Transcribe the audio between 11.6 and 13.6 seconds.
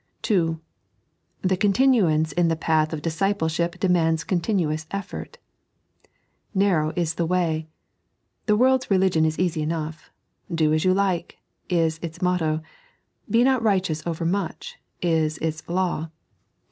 is its motto." Be